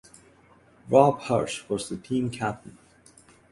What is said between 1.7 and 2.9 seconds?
the team captain.